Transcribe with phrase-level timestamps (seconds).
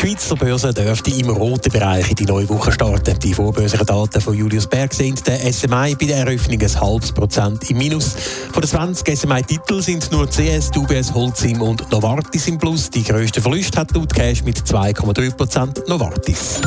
[0.00, 3.18] Die Schweizer Börse dürfte im roten Bereich in die neue Woche starten.
[3.18, 7.68] Die vorbörslichen Daten von Julius Berg sind der SMI bei der Eröffnung ein halbes Prozent
[7.68, 8.14] im Minus.
[8.52, 12.90] Von den 20 SMI-Titeln sind nur CS, UBS, Holcim und Novartis im Plus.
[12.90, 16.60] Die grösste Verlust hat laut Cash mit 2,3 Prozent Novartis.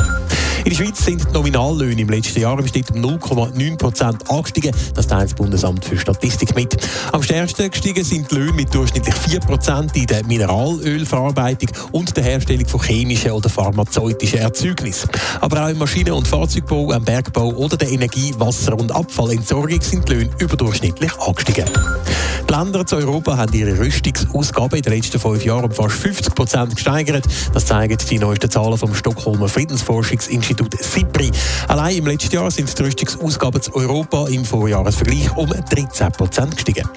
[0.64, 4.70] In der Schweiz sind die Nominallöhne im letzten Jahr im Schnitt um 0,9 Prozent angestiegen.
[4.94, 6.76] Das teilt das Bundesamt für Statistik mit.
[7.10, 12.22] Am stärksten gestiegen sind die Löhne mit durchschnittlich 4 Prozent in der Mineralölverarbeitung und der
[12.22, 15.10] Herstellung von chemischen oder pharmazeutischen Erzeugnissen.
[15.40, 20.08] Aber auch im Maschinen- und Fahrzeugbau, im Bergbau oder der Energie-, Wasser- und Abfallentsorgung sind
[20.08, 21.64] die Löhne überdurchschnittlich angestiegen.
[22.48, 26.34] Die Länder zu Europa haben ihre Rüstungsausgaben in den letzten fünf Jahren um fast 50
[26.34, 27.24] Prozent gesteigert.
[27.52, 31.30] Das zeigen die neuesten Zahlen vom Stockholmer Friedensforschungsinstitut SIPRI.
[31.68, 36.88] Allein im letzten Jahr sind die Rüstungsausgaben zu Europa im Vorjahresvergleich um 13 Prozent gestiegen.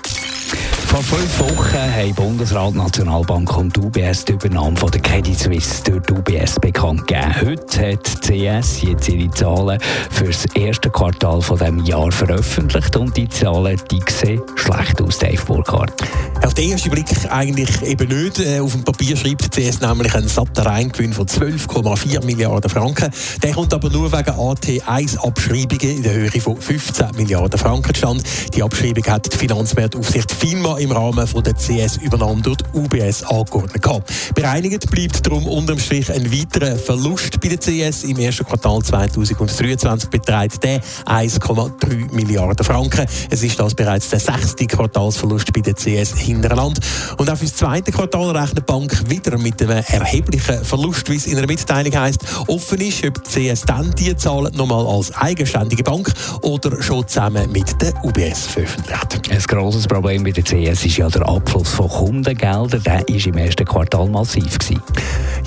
[0.95, 6.01] Vor fünf Wochen haben Bundesrat, Nationalbank und UBS die Übernahme von der Credit Suisse durch
[6.03, 7.35] die UBS bekannt gegeben.
[7.41, 9.77] Heute hat CS jetzt ihre Zahlen
[10.09, 15.17] für das erste Quartal von dem Jahr veröffentlicht und die Zahlen die sehen schlecht aus,
[15.19, 16.01] Dave Burkhardt.
[16.45, 18.39] Auf den ersten Blick eigentlich eben nicht.
[18.39, 23.11] Äh, auf dem Papier schreibt CS nämlich einen satten Reingewinn von 12,4 Milliarden Franken.
[23.43, 28.23] Der kommt aber nur wegen AT1-Abschreibungen in der Höhe von 15 Milliarden Franken stand.
[28.53, 33.81] Die Abschreibung hat die Finanzmarktaufsicht FINMA im Rahmen von der CS-Übernahme durch die UBS angeordnet
[33.81, 34.11] gehabt.
[34.35, 38.03] Bereinigt bleibt darum unterm Strich ein weiterer Verlust bei der CS.
[38.03, 43.07] Im ersten Quartal 2023 beträgt der 1,3 Milliarden Franken.
[43.31, 46.79] Es ist das bereits der sechste Quartalsverlust bei der CS hintereinander.
[47.17, 51.15] Und auch für das zweite Quartal rechnet die Bank wieder mit einem erheblichen Verlust, wie
[51.15, 52.19] es in einer Mitteilung heisst.
[52.45, 57.51] Offen ist, ob die CS dann die Zahlen nochmal als eigenständige Bank oder schon zusammen
[57.51, 59.31] mit der UBS veröffentlicht.
[59.31, 62.81] Ein grosses Problem bei der CS ist ja der Abfluss von Kundengeldern.
[62.83, 64.57] Der war im ersten Quartal massiv.
[64.57, 64.81] Gewesen.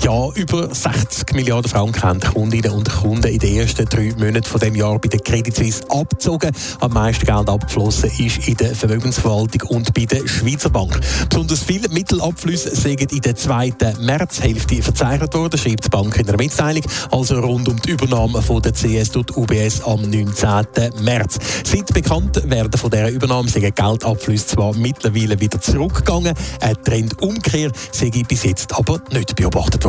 [0.01, 4.61] Ja, über 60 Milliarden Franken haben Kundinnen und Kunden in den ersten drei Monaten von
[4.61, 6.51] dem Jahr bei der Credit Suisse abgezogen.
[6.79, 10.97] Am meisten Geld abgeflossen ist in der Vermögensverwaltung und bei der Schweizer Bank.
[11.27, 16.37] Besonders viele Mittelabflüsse sind in der zweiten Märzhälfte verzeichnet worden, schreibt die Bank in der
[16.37, 21.03] Mitteilung, also rund um die Übernahme von der CS durch UBS am 19.
[21.03, 21.39] März.
[21.65, 28.09] Seit bekannt werden von dieser Übernahme sind Geldabflüsse zwar mittlerweile wieder zurückgegangen, ein Trendumkehr sei
[28.09, 29.88] bis jetzt aber nicht beobachtet